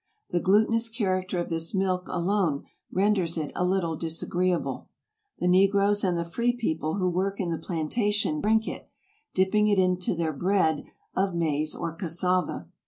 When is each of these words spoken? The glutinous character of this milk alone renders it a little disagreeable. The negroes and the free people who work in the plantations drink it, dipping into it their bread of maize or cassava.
The 0.31 0.39
glutinous 0.39 0.89
character 0.89 1.39
of 1.39 1.49
this 1.51 1.75
milk 1.75 2.07
alone 2.07 2.63
renders 2.91 3.37
it 3.37 3.51
a 3.55 3.63
little 3.63 3.95
disagreeable. 3.95 4.87
The 5.37 5.47
negroes 5.47 6.03
and 6.03 6.17
the 6.17 6.25
free 6.25 6.53
people 6.53 6.95
who 6.95 7.07
work 7.07 7.39
in 7.39 7.51
the 7.51 7.59
plantations 7.59 8.41
drink 8.41 8.67
it, 8.67 8.89
dipping 9.35 9.67
into 9.67 10.13
it 10.13 10.17
their 10.17 10.33
bread 10.33 10.85
of 11.15 11.35
maize 11.35 11.75
or 11.75 11.93
cassava. 11.93 12.67